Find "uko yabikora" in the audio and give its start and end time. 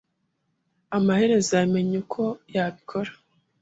2.03-3.11